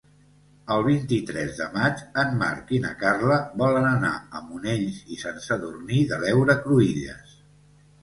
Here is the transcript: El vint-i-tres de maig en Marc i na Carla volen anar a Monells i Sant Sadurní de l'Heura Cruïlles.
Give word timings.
El 0.75 0.79
vint-i-tres 0.87 1.59
de 1.59 1.67
maig 1.75 2.01
en 2.23 2.33
Marc 2.39 2.73
i 2.79 2.81
na 2.87 2.95
Carla 3.03 3.39
volen 3.65 3.87
anar 3.93 4.13
a 4.41 4.45
Monells 4.49 5.01
i 5.19 5.23
Sant 5.23 5.41
Sadurní 5.49 6.05
de 6.15 6.23
l'Heura 6.27 6.61
Cruïlles. 6.69 7.43